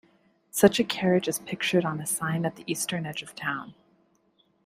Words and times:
Such 0.49 0.79
a 0.79 0.83
carriage 0.83 1.27
is 1.27 1.37
pictured 1.37 1.85
on 1.85 1.99
a 2.01 2.07
sign 2.07 2.43
at 2.43 2.55
the 2.55 2.63
eastern 2.65 3.05
edge 3.05 3.21
of 3.21 3.35
town. 3.35 3.75